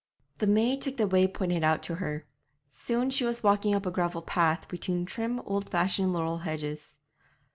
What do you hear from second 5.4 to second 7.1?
old fashioned laurel hedges.